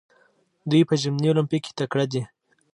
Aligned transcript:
دوی 0.69 0.81
په 0.89 0.93
ژمني 1.01 1.27
المپیک 1.31 1.61
کې 1.65 1.71
تکړه 1.79 2.05
دي. 2.11 2.21